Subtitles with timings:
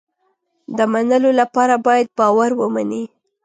[0.77, 3.03] د منلو لپاره باید باور ومني.